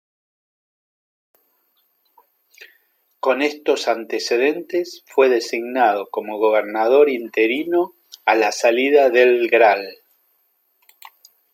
[3.19, 7.93] Con estos antecedentes fue designado como Gobernador interino
[8.25, 9.99] a la salida del Gral.